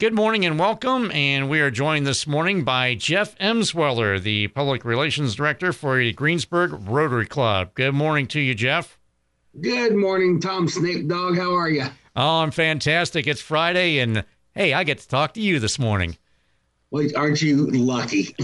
[0.00, 1.10] Good morning and welcome.
[1.10, 6.14] And we are joined this morning by Jeff Emsweller, the Public Relations Director for the
[6.14, 7.74] Greensburg Rotary Club.
[7.74, 8.98] Good morning to you, Jeff.
[9.60, 11.36] Good morning, Tom Snake Dog.
[11.36, 11.84] How are you?
[12.16, 13.26] Oh, I'm fantastic.
[13.26, 14.24] It's Friday, and
[14.54, 16.16] hey, I get to talk to you this morning.
[16.92, 18.34] Well, aren't you lucky?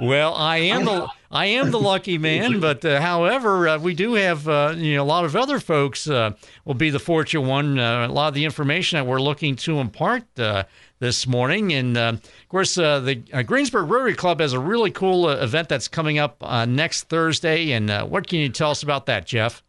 [0.00, 4.14] well, I am the I am the lucky man, but uh, however, uh, we do
[4.14, 6.32] have uh, you know a lot of other folks uh,
[6.64, 7.78] will be the fortunate one.
[7.78, 10.64] Uh, a lot of the information that we're looking to impart uh,
[10.98, 15.86] this morning, and of course, the Greensburg Rotary Club has a really cool event that's
[15.86, 17.70] coming up next Thursday.
[17.70, 19.62] And what can you tell us about that, Jeff?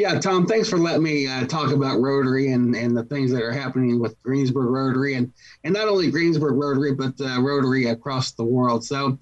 [0.00, 3.42] Yeah, Tom, thanks for letting me uh, talk about Rotary and, and the things that
[3.42, 5.30] are happening with Greensburg Rotary and,
[5.62, 8.82] and not only Greensburg Rotary, but uh, Rotary across the world.
[8.82, 9.18] So,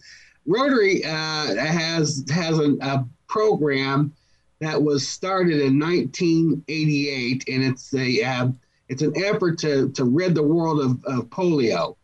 [0.46, 4.14] Rotary uh, has has a, a, program
[4.60, 8.48] that was started in 1988, and it's a uh,
[8.88, 11.96] it's an effort to, to rid the world of, of polio.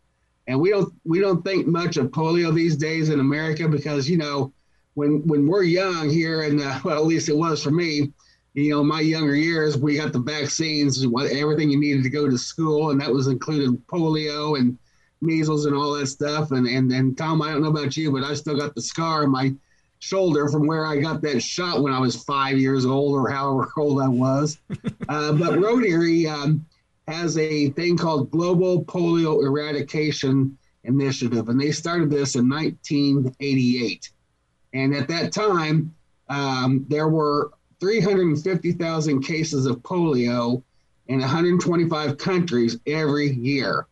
[0.47, 4.17] And we don't we don't think much of polio these days in America because you
[4.17, 4.51] know
[4.95, 8.11] when when we're young here, and well, at least it was for me
[8.55, 12.37] you know, my younger years, we got the vaccines, everything you needed to go to
[12.37, 14.77] school, and that was included polio and
[15.21, 16.51] measles and all that stuff.
[16.51, 19.23] And and and Tom, I don't know about you, but I still got the scar
[19.23, 19.53] on my
[19.99, 23.69] shoulder from where I got that shot when I was five years old or however
[23.77, 24.57] old I was.
[25.09, 26.65] uh, but Rotary um,
[27.09, 34.11] has a thing called Global Polio Eradication Initiative, and they started this in 1988.
[34.73, 35.93] And at that time,
[36.29, 40.63] um, there were 350,000 cases of polio
[41.07, 43.87] in 125 countries every year.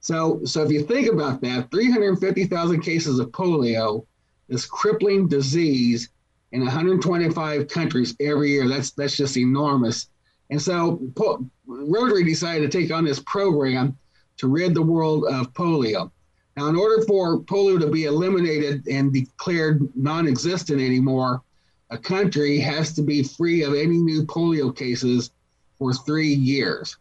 [0.00, 4.06] So, so if you think about that, 350,000 cases of polio,
[4.48, 6.10] this crippling disease
[6.52, 8.68] in 125 countries every year.
[8.68, 10.08] That's that's just enormous.
[10.50, 13.96] And so po- Rotary decided to take on this program
[14.38, 16.10] to rid the world of polio.
[16.56, 21.42] Now, in order for polio to be eliminated and declared non-existent anymore,
[21.90, 25.30] a country has to be free of any new polio cases
[25.78, 26.96] for three years.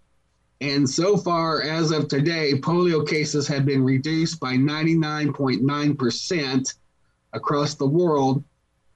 [0.62, 6.74] And so far, as of today, polio cases have been reduced by 99.9%
[7.34, 8.44] across the world.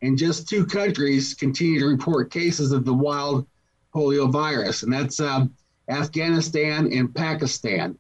[0.02, 3.46] And just two countries continue to report cases of the wild
[3.94, 5.54] polio virus, and that's um,
[5.90, 7.98] Afghanistan and Pakistan.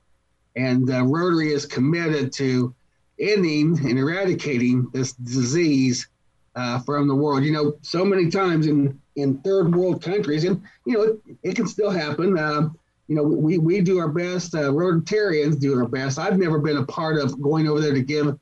[0.56, 2.74] And uh, Rotary is committed to
[3.19, 6.07] ending and eradicating this disease
[6.56, 7.44] uh, from the world.
[7.44, 11.56] You know, so many times in in third world countries, and you know, it, it
[11.56, 12.38] can still happen.
[12.38, 12.69] Uh,
[13.07, 14.56] you know, we, we do our best.
[14.56, 16.17] Uh, Rotarians do our best.
[16.17, 18.39] I've never been a part of going over there to give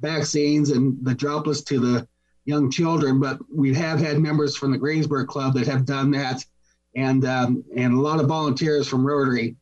[0.00, 2.08] vaccines and the droplets to the
[2.44, 6.44] young children, but we have had members from the Greensburg Club that have done that,
[6.94, 9.56] and um, and a lot of volunteers from Rotary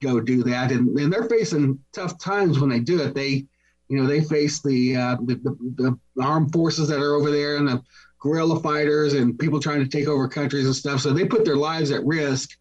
[0.00, 3.14] go do that, and, and they're facing tough times when they do it.
[3.14, 3.46] They
[3.90, 7.56] you know, they face the, uh, the, the, the armed forces that are over there
[7.56, 7.82] and the
[8.20, 11.00] guerrilla fighters and people trying to take over countries and stuff.
[11.00, 12.56] So they put their lives at risk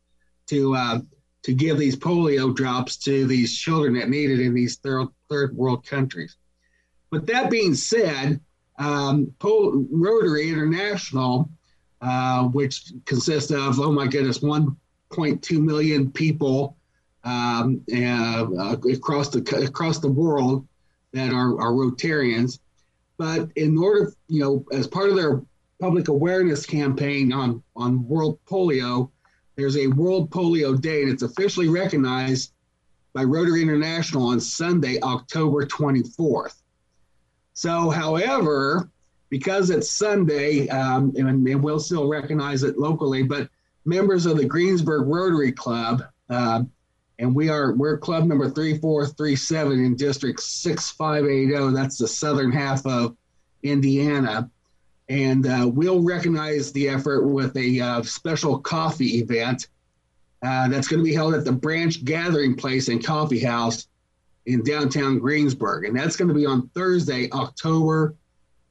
[0.47, 0.99] to uh,
[1.43, 5.55] to give these polio drops to these children that need it in these third third
[5.55, 6.35] world countries.
[7.11, 8.41] But that being said,
[8.79, 11.47] um, Pol- Rotary International,
[12.01, 16.75] uh, which consists of oh my goodness, 1.2 million people
[17.23, 20.67] um, uh, across the across the world,
[21.13, 22.59] that are, are Rotarians.
[23.17, 25.41] But in order, you know, as part of their
[25.79, 29.09] public awareness campaign on, on World Polio,
[29.55, 32.53] there's a World Polio Day, and it's officially recognized
[33.13, 36.55] by Rotary International on Sunday, October 24th.
[37.53, 38.89] So, however,
[39.29, 43.49] because it's Sunday, um, and, and, we'll still recognize it locally, but
[43.85, 46.63] members of the Greensburg Rotary Club uh,
[47.19, 53.15] and we are we're club number 3437 in district 6580 that's the southern half of
[53.61, 54.49] indiana.
[55.09, 59.67] And uh, we'll recognize the effort with a uh, special coffee event
[60.43, 63.87] uh, that's going to be held at the branch gathering place and coffee house
[64.45, 65.85] in downtown greensburg.
[65.85, 68.15] And that's going to be on thursday october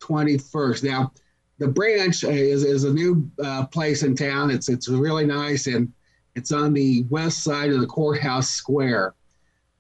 [0.01, 1.13] 21st now
[1.59, 4.49] the branch is, is a new uh, place in town.
[4.51, 5.93] It's it's really nice and
[6.39, 9.15] it's on the west side of the courthouse square.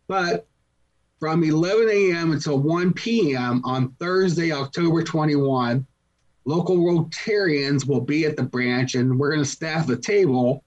[0.09, 0.47] But
[1.21, 2.33] from 11 a.m.
[2.33, 3.63] until 1 p.m.
[3.65, 5.87] on Thursday, October 21,
[6.45, 10.65] local Rotarians will be at the branch, and we're going to staff a table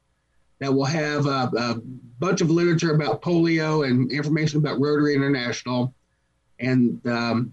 [0.59, 1.81] that will have a, a,
[2.19, 5.91] bunch of literature about polio and information about Rotary International.
[6.59, 7.51] And um,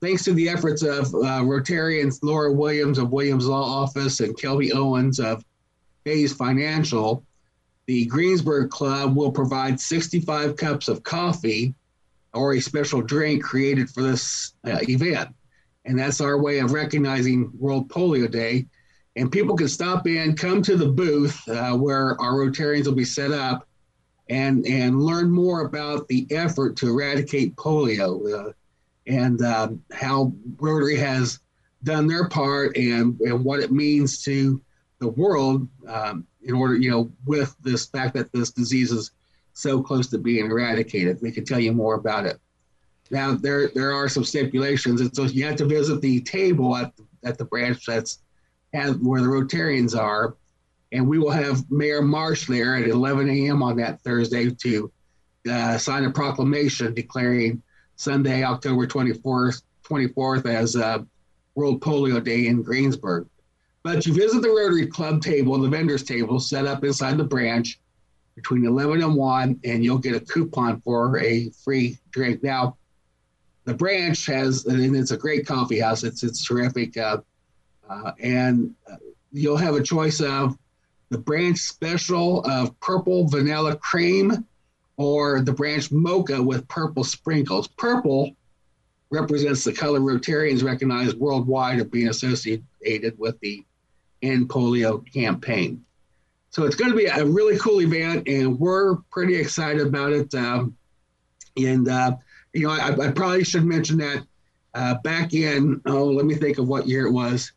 [0.00, 4.72] thanks to the efforts of uh, Rotarians Laura Williams of Williams Law Office and Kelby
[4.72, 5.44] Owens of
[6.04, 7.24] Hayes Financial,
[7.86, 11.74] the Greensburg Club will provide 65 cups of coffee
[12.34, 15.34] or a special drink created for this uh, event.
[15.84, 18.66] And that's our way of recognizing World Polio Day.
[19.14, 23.04] And people can stop in, come to the booth uh, where our Rotarians will be
[23.04, 23.66] set up,
[24.28, 28.52] and and learn more about the effort to eradicate polio uh,
[29.06, 31.38] and um, how Rotary has
[31.84, 34.60] done their part and and what it means to
[34.98, 39.10] the world um, in order, you know, with this fact that this disease is
[39.52, 41.18] so close to being eradicated.
[41.20, 42.38] We can tell you more about it.
[43.10, 46.92] Now, there there are some stipulations, and so you have to visit the table at
[47.24, 48.18] at the branch that's
[48.72, 50.36] at where the Rotarians are,
[50.92, 53.62] and we will have Mayor Marsh there at 11 a.m.
[53.62, 54.92] on that Thursday to
[55.50, 57.62] uh, sign a proclamation declaring
[57.96, 60.98] Sunday, October 24th, 24th as uh,
[61.54, 63.28] World Polio Day in Greensburg.
[63.86, 67.78] But you visit the Rotary Club table, the vendors table set up inside the branch
[68.34, 72.42] between 11 and 1, and you'll get a coupon for a free drink.
[72.42, 72.78] Now,
[73.64, 76.02] the branch has, and it's a great coffee house.
[76.02, 77.18] It's it's terrific, uh,
[77.88, 78.96] uh, and uh,
[79.30, 80.58] you'll have a choice of
[81.10, 84.44] the branch special of purple vanilla cream
[84.96, 87.68] or the branch mocha with purple sprinkles.
[87.68, 88.32] Purple
[89.10, 92.64] represents the color Rotarians recognize worldwide of being associated
[93.16, 93.64] with the
[94.22, 95.84] End Polio campaign.
[96.50, 100.34] So it's going to be a really cool event, and we're pretty excited about it.
[100.34, 100.76] Um,
[101.56, 102.16] and uh,
[102.52, 104.24] you know, I, I, probably should mention that
[104.74, 107.52] uh, back in oh, let me think of what year it was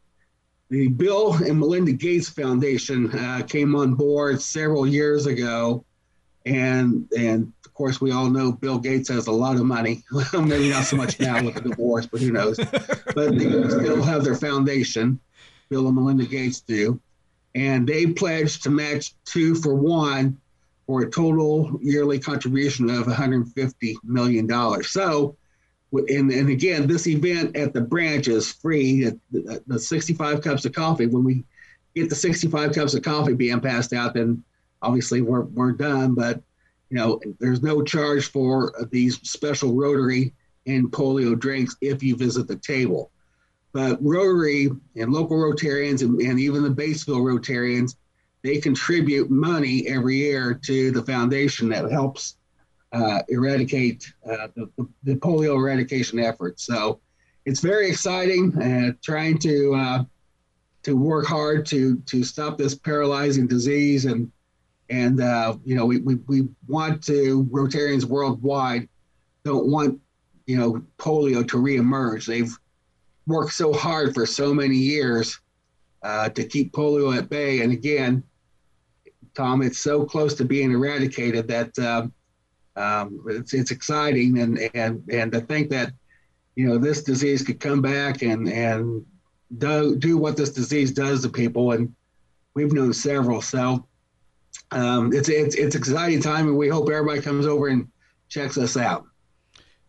[0.70, 5.84] the Bill and Melinda Gates Foundation uh, came on board several years ago,
[6.46, 10.04] and and of course we all know Bill Gates has a lot of money.
[10.34, 12.58] Maybe not so much now with the divorce, but who knows?
[12.58, 15.20] But they still have their foundation.
[15.70, 17.00] Bill and Melinda Gates do,
[17.56, 20.40] and they pledged to match two for one
[20.88, 24.90] for a total yearly contribution of 150 million dollars.
[24.90, 25.36] So
[25.92, 29.12] and, and again, this event at the branch is free.
[29.32, 31.08] The, the 65 cups of coffee.
[31.08, 31.44] When we
[31.96, 34.44] get the 65 cups of coffee being passed out, then
[34.82, 36.14] obviously we're, we're done.
[36.14, 36.42] But
[36.90, 40.34] you know, there's no charge for these special Rotary
[40.66, 43.12] and polio drinks if you visit the table.
[43.72, 47.96] But Rotary and local Rotarians and, and even the Batesville Rotarians,
[48.44, 52.38] they contribute money every year to the foundation that helps
[52.92, 56.66] uh, eradicate uh, the, the, the, polio eradication efforts.
[56.66, 57.00] So
[57.46, 60.04] it's very exciting uh, trying to uh,
[60.84, 64.32] to work hard to to stop this paralyzing disease and
[64.90, 68.90] and uh, you know we, we, we want to Rotarians worldwide
[69.44, 70.00] don't want
[70.48, 72.26] you know polio to reemerge.
[72.26, 72.58] They've
[73.30, 75.40] worked so hard for so many years
[76.04, 78.24] uh, to keep polio at bay, and again,
[79.36, 82.12] Tom, it's so close to being eradicated that um,
[82.76, 85.94] um, it's it's exciting, and and and to think that
[86.56, 89.06] you know this disease could come back and and
[89.58, 91.94] do do what this disease does to people, and
[92.54, 93.42] we've known several.
[93.42, 93.86] So
[94.72, 97.88] um, it's it's it's exciting time, and we hope everybody comes over and
[98.30, 99.06] checks us out.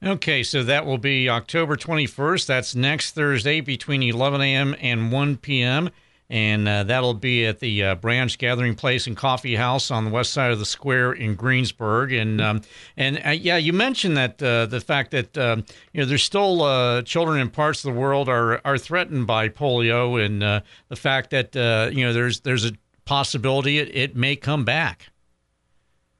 [0.02, 2.46] Okay, so that will be October 21st.
[2.46, 4.74] That's next Thursday between 11 a.m.
[4.80, 5.90] and 1 p.m
[6.30, 10.10] and uh, that'll be at the uh, Branch Gathering Place and Coffee House on the
[10.10, 12.12] west side of the square in Greensburg.
[12.12, 12.62] And um,
[12.96, 16.62] and uh, yeah, you mentioned that uh, the fact that um, you know there's still
[16.62, 20.96] uh, children in parts of the world are are threatened by polio, and uh, the
[20.96, 21.54] fact that
[21.92, 22.72] you know there's there's a
[23.04, 25.08] possibility it, it may come back.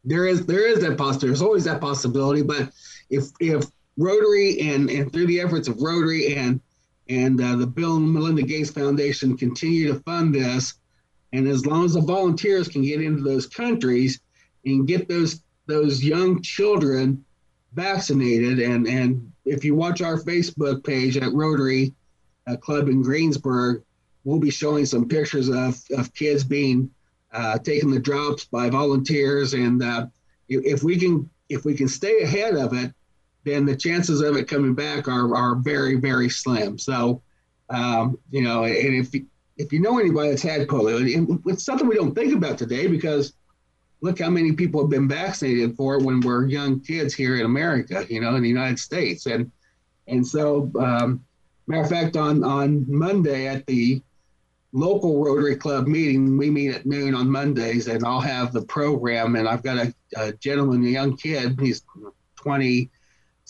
[0.05, 1.27] There is there is that possibility.
[1.29, 2.73] There's always that possibility, but
[3.11, 3.65] if if
[3.97, 6.61] Rotary and and through the efforts of Rotary and
[7.09, 10.75] and uh, the Bill and Melinda Gates Foundation continue to fund this.
[11.33, 14.21] And as long as the volunteers can get into those countries
[14.65, 17.25] and get those those young children
[17.73, 21.95] vaccinated, and and if you watch our Facebook page at Rotary
[22.47, 23.83] uh, Club in Greensburg,
[24.25, 26.91] we'll be showing some pictures of of kids being
[27.33, 30.07] uh, the drops by volunteers, and uh,
[30.49, 32.93] if we can if we can stay ahead of it,
[33.45, 36.79] then the chances of it coming back are, are very, very slim.
[36.79, 37.23] So,
[37.71, 39.15] um, you know, and if,
[39.57, 43.33] if you know anybody that's had polio, it's something we don't think about today because
[44.03, 47.45] look how many people have been vaccinated for it when we're young kids here in
[47.45, 49.27] America, you know, in the United States.
[49.27, 49.51] And,
[50.07, 51.25] and so, um,
[51.67, 54.03] matter of fact, on, on Monday at the
[54.73, 59.37] local Rotary Club meeting, we meet at noon on Mondays and I'll have the program.
[59.37, 61.83] And I've got a, a gentleman, a young kid, he's
[62.37, 62.91] 20,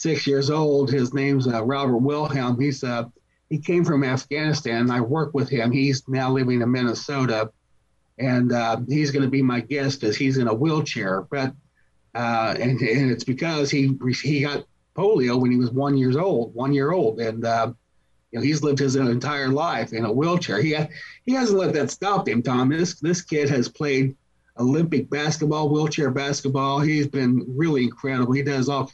[0.01, 0.91] six years old.
[0.91, 2.59] His name's uh, Robert Wilhelm.
[2.59, 3.05] He's uh,
[3.51, 4.91] he came from Afghanistan.
[4.91, 5.71] I work with him.
[5.71, 7.51] He's now living in Minnesota,
[8.19, 11.27] and uh, he's going to be my guest as he's in a wheelchair.
[11.31, 11.53] But
[12.15, 14.65] uh, and and it's because he he got
[14.97, 17.71] polio when he was one years old, one year old, and uh,
[18.33, 20.63] you know he's lived his entire life in a wheelchair.
[20.63, 20.75] He
[21.27, 22.71] he hasn't let that stop him, Tom.
[22.71, 24.17] This this kid has played
[24.59, 26.81] Olympic basketball, wheelchair basketball.
[26.81, 28.33] He's been really incredible.
[28.33, 28.91] He does all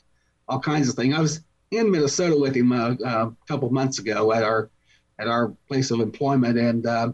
[0.49, 1.15] all kinds of things.
[1.15, 4.71] I was in Minnesota with him a, uh, a couple months ago at our
[5.19, 7.11] at our place of employment, and uh,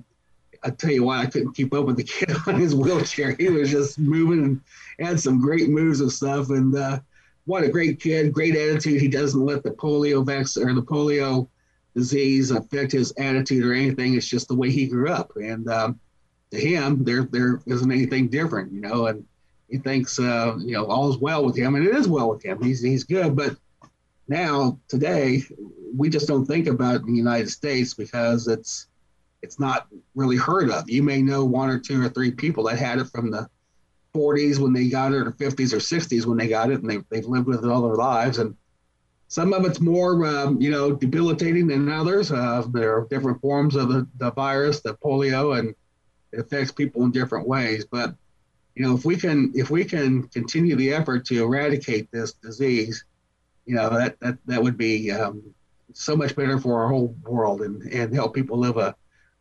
[0.65, 3.35] I tell you why I couldn't keep up with the kid on his wheelchair.
[3.39, 4.61] He was just moving and
[5.07, 6.51] had some great moves and stuff.
[6.51, 7.01] And uh,
[7.45, 9.01] what a great kid, great attitude.
[9.01, 11.49] He doesn't let the polio vaccine or the polio
[11.95, 14.15] disease affect his attitude or anything.
[14.15, 15.33] It's just the way he grew up.
[15.37, 16.01] And um,
[16.51, 19.07] to him, there there isn't anything different, you know.
[19.07, 19.25] And
[19.73, 22.63] he thinks uh, you know all's well with him, and it is well with him.
[22.63, 23.57] He's he's good, but
[24.29, 25.43] now today
[25.97, 28.89] we just don't think about the United States because it's
[29.41, 30.89] it's not really heard of.
[30.91, 33.49] You may know one or two or three people that had it from the
[34.15, 36.99] 40s when they got it, or 50s or 60s when they got it, and they,
[37.09, 38.39] they've lived with it all their lives.
[38.39, 38.55] And
[39.29, 42.31] some of it's more, um, you know, debilitating than others.
[42.31, 45.75] Uh, there are different forms of the, the virus, the polio, and
[46.31, 47.87] it affects people in different ways.
[47.91, 48.15] But
[48.75, 53.05] you know, if we can if we can continue the effort to eradicate this disease,
[53.67, 55.43] you know, that that that would be um,
[55.93, 58.95] so much better for our whole world and and help people live a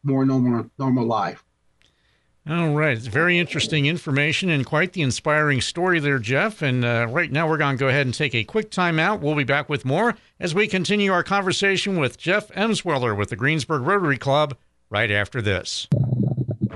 [0.04, 1.44] more normal normal life.
[2.50, 2.98] All right.
[2.98, 6.64] It's very interesting information and quite the inspiring story there, Jeff.
[6.64, 9.22] And uh, right now, we're going to go ahead and take a quick time out.
[9.22, 13.36] We'll be back with more as we continue our conversation with Jeff Emsweller with the
[13.36, 14.58] Greensburg Rotary Club
[14.90, 15.88] right after this.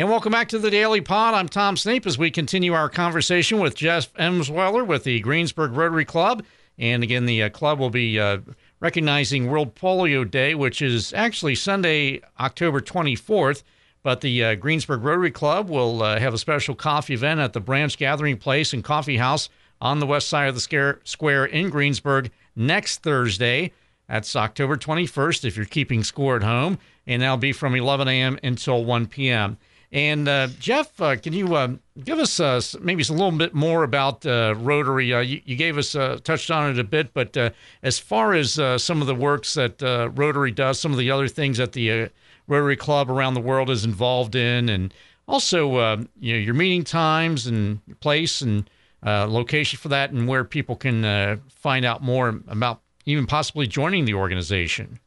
[0.00, 1.34] And welcome back to the Daily Pod.
[1.34, 6.06] I'm Tom Snape as we continue our conversation with Jeff Emsweller with the Greensburg Rotary
[6.06, 6.42] Club.
[6.78, 8.38] And again, the uh, club will be uh,
[8.80, 13.62] recognizing World Polio Day, which is actually Sunday, October 24th.
[14.02, 17.60] But the uh, Greensburg Rotary Club will uh, have a special coffee event at the
[17.60, 19.50] Branch Gathering Place and Coffee House
[19.82, 23.70] on the west side of the square in Greensburg next Thursday.
[24.08, 26.78] That's October 21st if you're keeping score at home.
[27.06, 28.38] And that'll be from 11 a.m.
[28.42, 29.58] until 1 p.m.
[29.92, 33.82] And uh, Jeff, uh, can you uh, give us uh, maybe a little bit more
[33.82, 35.12] about uh, Rotary?
[35.12, 35.92] Uh, you, you, gave us
[36.22, 37.36] touched on it a bit, but
[37.82, 39.82] as far as some of the works that
[40.14, 42.10] Rotary does, some of the other things that the
[42.46, 44.94] Rotary Club around the world is involved in, and
[45.26, 48.70] also you know your meeting times and place and
[49.02, 54.14] location for that, and where people can find out more about even possibly joining the
[54.14, 55.00] organization.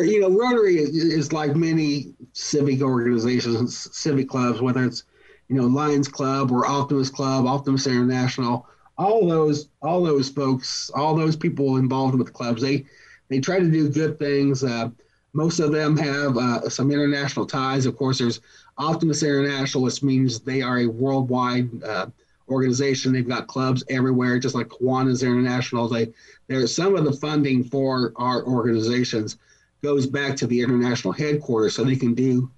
[0.00, 5.04] You know, Rotary is, is, like many civic organizations, civic clubs, whether it's,
[5.48, 11.14] you know, Lions Club or Optimist Club, Optimist International, all those, all those folks, all
[11.14, 12.86] those people involved with clubs, they,
[13.28, 14.64] they try to do good things.
[14.64, 14.90] Uh,
[15.34, 17.86] most of them have uh, some international ties.
[17.86, 18.40] Of course, there's
[18.78, 22.06] Optimist International, which means they are a worldwide uh,
[22.48, 23.12] organization.
[23.12, 25.88] They've got clubs everywhere, just like Kiwanis International.
[25.88, 26.12] They,
[26.48, 29.38] there's some of the funding for our organizations
[29.82, 32.50] goes back to the international headquarters so they can do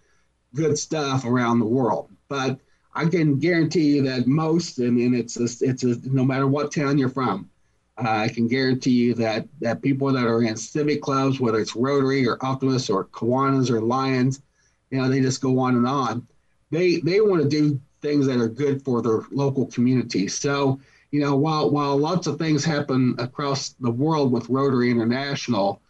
[0.54, 2.11] good stuff around the world.
[2.28, 2.61] But
[2.95, 6.73] I can guarantee you that most, I mean, it's a, it's a, no matter what
[6.73, 7.50] town you're from,
[7.99, 11.76] uh, I can guarantee you that that people that are in civic clubs, whether it's
[11.76, 14.43] Rotary or Optimist or Kiwanis or Lions,
[14.90, 16.26] you know, they just go on and on.
[16.71, 20.26] They they want to do things that are good for their local community.
[20.26, 20.81] So,
[21.12, 25.81] you know, while while lots of things happen across the world with Rotary International,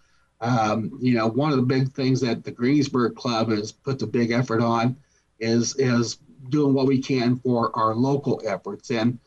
[0.45, 4.07] um, you know, one of the big things that the Greensburg Club has put the
[4.07, 4.95] big effort on
[5.41, 6.19] is is
[6.51, 8.91] doing what we can for our local efforts.
[8.91, 9.19] And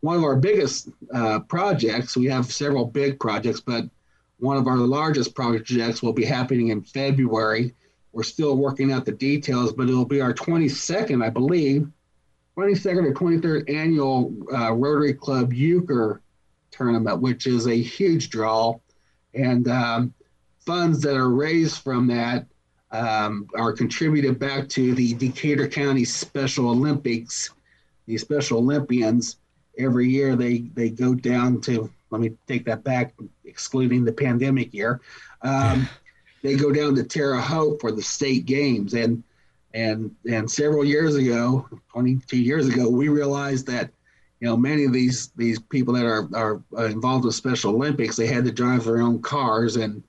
[0.00, 3.84] one of our biggest uh, projects, we have several big projects, but
[4.38, 7.74] one of our largest projects will be happening in February.
[8.12, 11.86] We're still working out the details, but it'll be our 22nd, I believe,
[12.56, 16.22] 22nd or 23rd annual uh, Rotary Club Euchre
[16.70, 18.78] tournament, which is a huge draw.
[19.34, 20.14] And um,
[20.66, 22.46] funds that are raised from that
[22.90, 27.50] um, are contributed back to the Decatur County Special Olympics.
[28.06, 29.36] The Special Olympians
[29.78, 33.14] every year they they go down to let me take that back,
[33.44, 35.00] excluding the pandemic year.
[35.40, 35.88] Um,
[36.42, 39.22] they go down to Terre Haute for the state games, and
[39.74, 43.90] And and several years ago, 22 years ago, we realized that
[44.40, 48.26] you know many of these these people that are are involved with Special Olympics, they
[48.26, 50.02] had to drive their own cars, and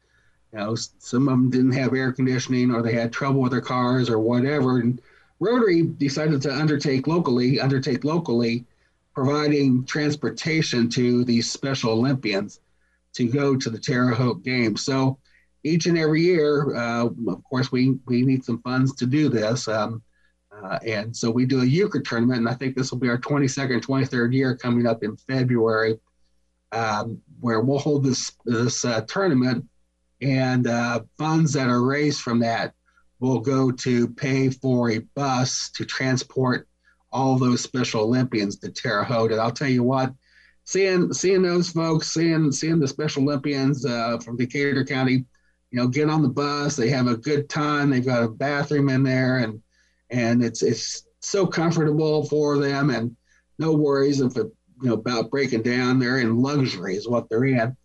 [0.53, 3.61] you know some of them didn't have air conditioning or they had trouble with their
[3.61, 4.79] cars or whatever.
[4.79, 5.01] And
[5.39, 8.65] Rotary decided to undertake locally, undertake locally,
[9.13, 12.59] providing transportation to these Special Olympians
[13.13, 14.83] to go to the Terre Haute Games.
[14.83, 15.17] So
[15.63, 19.67] each and every year, uh, of course, we we need some funds to do this.
[19.67, 20.01] Um,
[20.51, 23.17] uh, and so we do a euchre tournament, and I think this will be our
[23.17, 25.99] 22nd, 23rd year coming up in February,
[26.71, 29.65] um, where we'll hold this this uh, tournament,
[30.23, 32.73] and uh, funds that are raised from that
[33.19, 36.67] will go to pay for a bus to transport
[37.11, 39.31] all those Special Olympians to Terre Haute.
[39.31, 40.13] And I'll tell you what,
[40.63, 45.25] seeing seeing those folks, seeing seeing the Special Olympians uh, from Decatur County
[45.73, 46.75] you know, get on the bus.
[46.75, 47.89] They have a good time.
[47.89, 49.59] They've got a bathroom in there, and
[50.11, 53.17] and it's it's so comfortable for them, and
[53.57, 54.51] no worries if it,
[54.83, 55.97] you know about breaking down.
[55.97, 57.75] They're in luxury, is what they're in,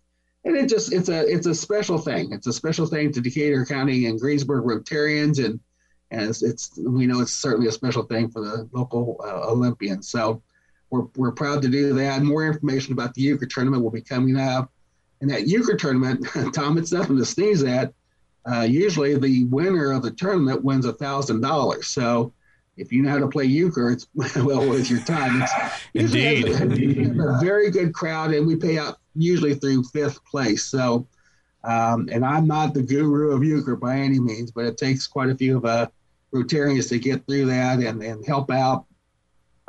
[0.45, 2.31] and it just it's a it's a special thing.
[2.31, 5.59] It's a special thing to Decatur County and Greensburg Rotarians, and
[6.11, 10.09] and it's, it's we know it's certainly a special thing for the local uh, Olympians.
[10.09, 10.41] So
[10.89, 12.23] we're we're proud to do that.
[12.23, 14.71] More information about the euchre tournament will be coming up
[15.21, 17.93] and that euchre tournament, Tom, it's nothing to sneeze at.
[18.49, 21.87] Uh, usually, the winner of the tournament wins a thousand dollars.
[21.87, 22.33] So,
[22.79, 25.41] if you know how to play euchre, it's well worth your time.
[25.41, 30.65] It's Indeed, a, a, very good crowd, and we pay out usually through fifth place.
[30.65, 31.07] So,
[31.63, 35.29] um, and I'm not the guru of euchre by any means, but it takes quite
[35.29, 35.87] a few of uh,
[36.33, 38.85] Rotarians to get through that and, and help out.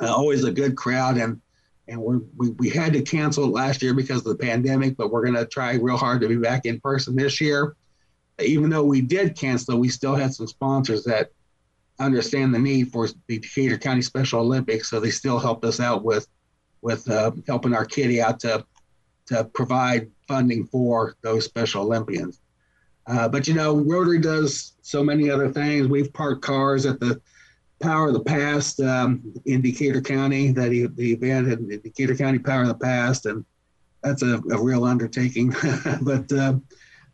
[0.00, 1.40] Uh, always a good crowd, and
[1.88, 5.10] and we we, we had to cancel it last year because of the pandemic, but
[5.10, 7.76] we're going to try real hard to be back in person this year.
[8.38, 11.32] Even though we did cancel, we still had some sponsors that
[12.00, 16.02] understand the need for the Decatur County Special Olympics, so they still helped us out
[16.02, 16.26] with
[16.82, 18.64] with uh, helping our kitty out to
[19.26, 22.40] to provide funding for those Special Olympians.
[23.06, 25.88] Uh, but you know, Rotary does so many other things.
[25.88, 27.20] We've parked cars at the
[27.80, 32.38] Power of the Past um, in Decatur County, that he, the event in Decatur County
[32.38, 33.44] Power of the Past, and
[34.02, 35.54] that's a, a real undertaking.
[36.02, 36.54] but uh,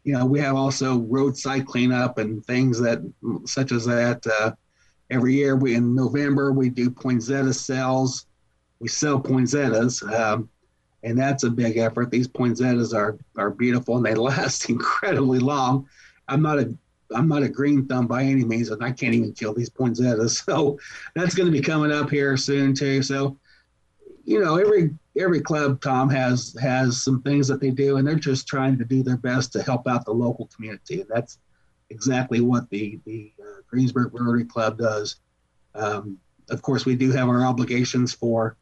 [0.04, 3.00] you know, we have also roadside cleanup and things that,
[3.44, 4.56] such as that.
[5.10, 8.26] Every year, we in November we do poinsettia sales.
[8.80, 10.48] We sell poinsettias, um,
[11.02, 12.10] and that's a big effort.
[12.10, 15.88] These poinsettias are are beautiful and they last incredibly long.
[16.28, 16.76] I'm not a
[17.14, 20.42] I'm not a green thumb by any means, and I can't even kill these poinsettias.
[20.46, 20.78] So
[21.14, 23.02] that's going to be coming up here soon too.
[23.02, 23.38] So,
[24.24, 28.16] you know, every every club, Tom has has some things that they do, and they're
[28.16, 31.38] just trying to do their best to help out the local community, and that's
[31.90, 35.16] exactly what the the uh, Greensburg Rotary Club does.
[35.74, 36.18] Um,
[36.50, 38.56] of course, we do have our obligations for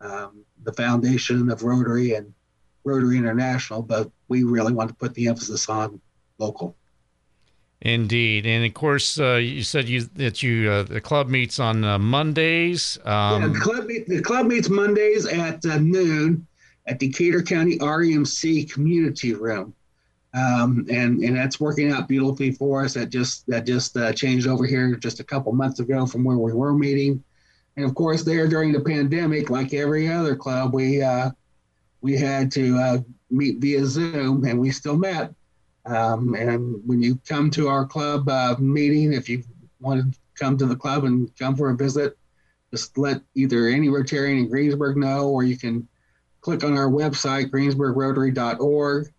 [0.00, 2.32] um, the foundation of Rotary and
[2.84, 6.00] Rotary International, but we really want to put the emphasis on
[6.38, 6.76] local.
[7.82, 11.84] Indeed, and of course, uh, you said you that you uh, the club meets on
[11.84, 12.98] uh, Mondays.
[13.04, 16.46] Um, yeah, the club the club meets Mondays at uh, noon
[16.86, 19.74] at Decatur County REMC Community Room,
[20.36, 22.94] um, and and that's working out beautifully for us.
[22.94, 26.36] That just that just uh, changed over here just a couple months ago from where
[26.38, 27.22] we were meeting,
[27.76, 31.30] and of course, there during the pandemic, like every other club, we uh,
[32.00, 35.34] we had to meet via Zoom, and we still met.
[35.86, 39.42] Um, and when you come to our club uh, meeting, if you
[39.80, 42.18] want to come to the club and come for a visit,
[42.72, 45.86] just let either any Rotarian in Greensburg know, or you can
[46.40, 49.12] click on our website, greensburgrotary.org,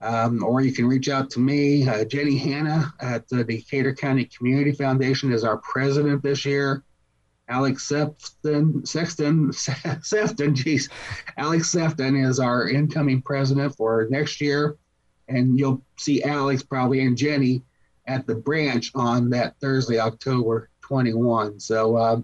[0.00, 1.88] um, or you can reach out to me.
[1.88, 6.84] Uh, Jenny Hanna at the Decatur County Community Foundation is our president this year.
[7.48, 9.52] Alex Sefton, Sexton,
[10.02, 10.90] Sefton, geez,
[11.38, 14.76] Alex Sefton is our incoming president for next year
[15.28, 17.62] and you'll see Alex probably and Jenny
[18.06, 21.60] at the branch on that Thursday, October 21.
[21.60, 22.20] So uh,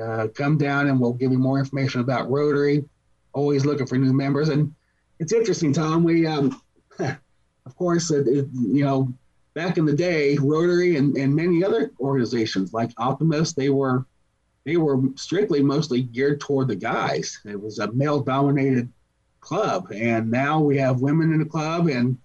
[0.00, 2.84] uh, come down and we'll give you more information about Rotary.
[3.32, 4.74] Always looking for new members, and
[5.18, 6.02] it's interesting, Tom.
[6.02, 6.60] We, um,
[7.66, 9.12] of course, it, it, you know,
[9.54, 14.06] back in the day, Rotary and, and many other organizations like Optimist, they were
[14.64, 17.40] they were strictly mostly geared toward the guys.
[17.46, 18.92] It was a male-dominated
[19.40, 22.18] club, and now we have women in the club and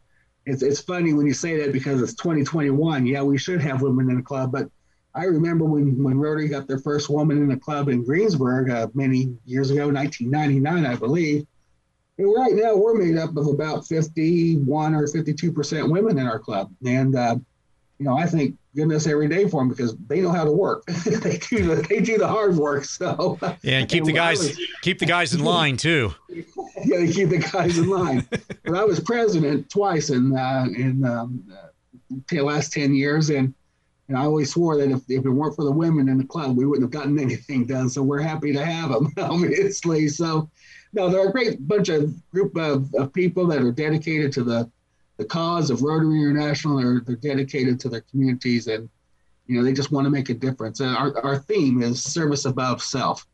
[0.45, 3.05] it's, it's funny when you say that because it's 2021.
[3.05, 4.69] Yeah, we should have women in the club, but
[5.15, 8.87] I remember when, when Rotary got their first woman in the club in Greensburg uh,
[8.93, 11.45] many years ago, 1999, I believe.
[12.17, 16.39] And right now, we're made up of about 51 or 52 percent women in our
[16.39, 17.35] club, and uh,
[17.97, 20.85] you know, I thank goodness every day for them because they know how to work.
[21.05, 22.85] they do the they do the hard work.
[22.85, 26.13] So yeah, and keep and the guys was, keep the guys in line too.
[26.29, 28.27] yeah, they keep the guys in line.
[28.29, 31.43] but I was president twice in uh, in um,
[32.29, 33.53] the last ten years, and
[34.09, 36.57] and I always swore that if, if it weren't for the women in the club,
[36.57, 37.89] we wouldn't have gotten anything done.
[37.89, 40.07] So we're happy to have them, obviously.
[40.09, 40.49] So,
[40.93, 44.69] no, they're a great bunch of group of, of people that are dedicated to the
[45.17, 46.77] the cause of Rotary International.
[46.77, 48.89] They're, they're dedicated to their communities and,
[49.47, 50.79] you know, they just want to make a difference.
[50.79, 53.25] And our, our theme is service above self.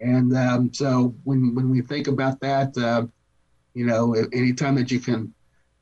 [0.00, 3.06] And um, so when, when we think about that, uh,
[3.74, 5.34] you know, anytime that you can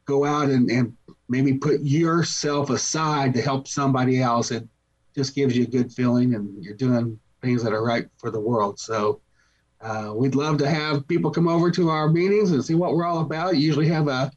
[0.07, 0.97] go out and, and
[1.29, 4.67] maybe put yourself aside to help somebody else, it
[5.15, 8.41] just gives you a good feeling and you're doing things that are right for the
[8.41, 8.81] world.
[8.81, 9.21] So
[9.81, 13.07] uh, we'd love to have people come over to our meetings and see what we're
[13.07, 13.57] all about.
[13.57, 14.31] You usually have a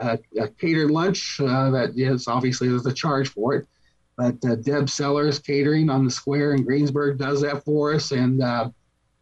[0.00, 3.66] a, a catered lunch uh, that is obviously there's a charge for it.
[4.16, 8.42] But uh, Deb Sellers Catering on the square in Greensburg does that for us, and
[8.42, 8.70] uh,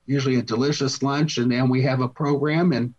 [0.06, 1.36] usually a delicious lunch.
[1.38, 2.94] And then we have a program, and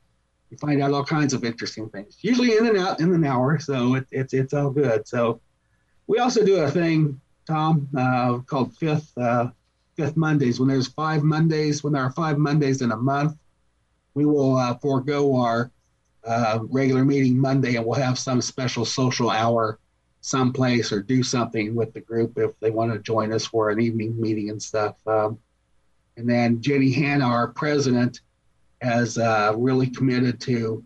[0.52, 2.18] you find out all kinds of interesting things.
[2.22, 5.08] Usually in and out in an hour, so it, it's it's all good.
[5.08, 5.42] So
[6.06, 9.50] we also do a thing, Tom, uh, called Fifth uh,
[9.98, 10.60] Fifth Mondays.
[10.60, 13.36] When there's five Mondays, when there are five Mondays in a month,
[14.14, 15.72] we will uh, forego our
[16.26, 19.80] uh, regular meeting Monday, and we'll have some special social hour
[20.22, 23.80] someplace or do something with the group if they want to join us for an
[23.80, 24.96] evening meeting and stuff.
[25.08, 25.40] Um,
[26.18, 28.22] and then Jenny Hanna, our president,
[28.82, 30.84] has uh, really committed to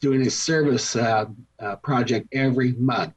[0.00, 1.26] doing a service uh,
[1.60, 3.14] uh, project every month.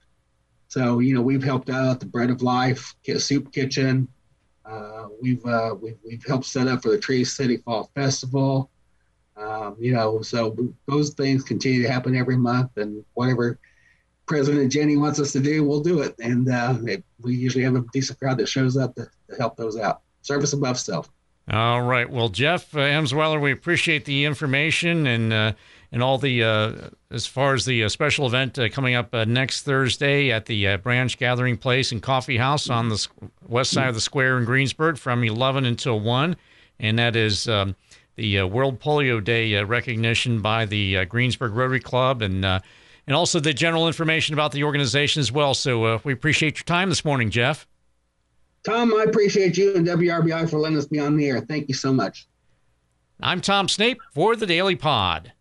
[0.68, 4.08] So you know we've helped out the Bread of Life Soup Kitchen.
[4.70, 8.70] Uh, we've, uh, we've we've helped set up for the Tree City Fall Festival.
[9.38, 10.56] Um, you know, so
[10.88, 13.60] those things continue to happen every month, and whatever
[14.28, 16.16] President Jenny wants us to do, we'll do it.
[16.20, 19.56] And uh, it, we usually have a decent crowd that shows up to, to, help
[19.56, 20.02] those out.
[20.22, 21.10] Service above self.
[21.50, 22.10] All right.
[22.10, 25.54] Well, Jeff uh, we appreciate the information and uh,
[25.92, 26.74] and all the uh,
[27.12, 30.78] as far as the uh, special event uh, coming up uh, next Thursday at the
[30.78, 33.08] Branch Gathering Place and Coffee House on the
[33.48, 36.36] west side of the square in Greensburg from 11 until 1,
[36.80, 37.48] and that is.
[37.48, 37.76] Um,
[38.18, 42.60] the uh, World Polio Day uh, recognition by the uh, Greensburg Rotary Club and uh,
[43.06, 45.54] and also the general information about the organization as well.
[45.54, 47.66] So uh, we appreciate your time this morning, Jeff.
[48.66, 51.40] Tom, I appreciate you and WRBI for letting us be on the air.
[51.40, 52.28] Thank you so much.
[53.22, 55.32] I'm Tom Snape for the Daily Pod.